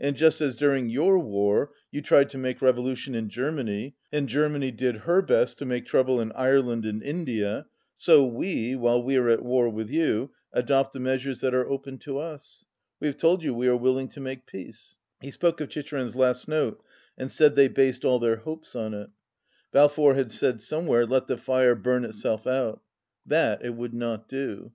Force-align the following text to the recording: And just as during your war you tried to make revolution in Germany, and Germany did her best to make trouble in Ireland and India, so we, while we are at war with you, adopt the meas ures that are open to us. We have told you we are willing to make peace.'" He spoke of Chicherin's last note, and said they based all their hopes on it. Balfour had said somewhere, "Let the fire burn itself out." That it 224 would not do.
And 0.00 0.16
just 0.16 0.40
as 0.40 0.56
during 0.56 0.88
your 0.88 1.20
war 1.20 1.70
you 1.92 2.02
tried 2.02 2.30
to 2.30 2.36
make 2.36 2.60
revolution 2.60 3.14
in 3.14 3.28
Germany, 3.28 3.94
and 4.10 4.28
Germany 4.28 4.72
did 4.72 4.96
her 5.06 5.22
best 5.22 5.56
to 5.58 5.64
make 5.64 5.86
trouble 5.86 6.20
in 6.20 6.32
Ireland 6.32 6.84
and 6.84 7.00
India, 7.00 7.64
so 7.94 8.26
we, 8.26 8.74
while 8.74 9.00
we 9.00 9.14
are 9.14 9.28
at 9.28 9.44
war 9.44 9.68
with 9.68 9.88
you, 9.88 10.32
adopt 10.52 10.94
the 10.94 10.98
meas 10.98 11.22
ures 11.22 11.40
that 11.42 11.54
are 11.54 11.70
open 11.70 11.96
to 11.98 12.18
us. 12.18 12.64
We 12.98 13.06
have 13.06 13.18
told 13.18 13.44
you 13.44 13.54
we 13.54 13.68
are 13.68 13.76
willing 13.76 14.08
to 14.08 14.20
make 14.20 14.46
peace.'" 14.46 14.96
He 15.22 15.30
spoke 15.30 15.60
of 15.60 15.68
Chicherin's 15.68 16.16
last 16.16 16.48
note, 16.48 16.82
and 17.16 17.30
said 17.30 17.54
they 17.54 17.68
based 17.68 18.04
all 18.04 18.18
their 18.18 18.38
hopes 18.38 18.74
on 18.74 18.94
it. 18.94 19.10
Balfour 19.70 20.14
had 20.14 20.32
said 20.32 20.60
somewhere, 20.60 21.06
"Let 21.06 21.28
the 21.28 21.36
fire 21.36 21.76
burn 21.76 22.04
itself 22.04 22.48
out." 22.48 22.82
That 23.24 23.60
it 23.60 23.70
224 23.70 23.80
would 23.80 23.94
not 23.94 24.28
do. 24.28 24.72